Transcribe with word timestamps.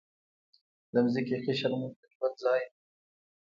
د 0.93 0.95
ځمکې 1.13 1.37
قشر 1.45 1.71
مو 1.79 1.87
د 1.99 2.01
ژوند 2.13 2.35
ځای 2.43 2.61
دی. 2.71 2.77